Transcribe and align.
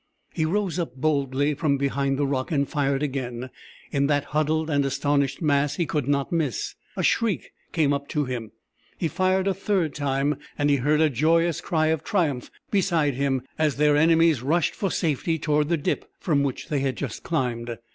He 0.33 0.45
rose 0.45 0.79
up 0.79 0.95
boldly 0.95 1.53
from 1.53 1.77
behind 1.77 2.17
the 2.17 2.25
rock 2.25 2.51
and 2.51 2.67
fired 2.67 3.03
again. 3.03 3.51
In 3.91 4.07
that 4.07 4.23
huddled 4.23 4.67
and 4.67 4.83
astonished 4.83 5.43
mass 5.43 5.75
he 5.75 5.85
could 5.85 6.07
not 6.07 6.31
miss. 6.31 6.73
A 6.97 7.03
shriek 7.03 7.51
came 7.71 7.93
up 7.93 8.07
to 8.07 8.25
him. 8.25 8.49
He 8.97 9.07
fired 9.07 9.45
a 9.47 9.53
third 9.53 9.93
time, 9.93 10.37
and 10.57 10.71
he 10.71 10.77
heard 10.77 11.01
a 11.01 11.09
joyous 11.11 11.61
cry 11.61 11.89
of 11.89 12.03
triumph 12.03 12.49
beside 12.71 13.13
him 13.13 13.43
as 13.59 13.75
their 13.75 13.95
enemies 13.95 14.41
rushed 14.41 14.73
for 14.73 14.89
safety 14.89 15.37
toward 15.37 15.69
the 15.69 15.77
dip 15.77 16.09
from 16.19 16.41
which 16.41 16.69
they 16.69 16.79
had 16.79 16.95
just 16.95 17.21
climbed. 17.21 17.77